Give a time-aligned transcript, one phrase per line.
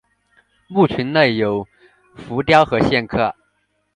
[0.67, 1.67] 墓群内有
[2.15, 3.35] 浮雕和线刻。